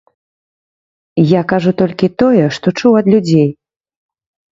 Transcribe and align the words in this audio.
Я 1.31 1.41
кажу 1.51 1.73
толькі 1.81 2.07
тое, 2.21 2.39
што 2.57 2.67
чуў 2.81 2.97
ад 3.03 3.11
людзей. 3.15 3.47